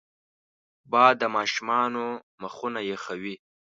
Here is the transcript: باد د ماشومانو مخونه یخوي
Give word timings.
باد 0.91 1.13
د 1.21 1.23
ماشومانو 1.35 2.05
مخونه 2.41 2.79
یخوي 2.91 3.35